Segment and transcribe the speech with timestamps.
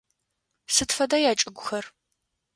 [0.73, 1.85] Сыд фэда ячӏыгухэр?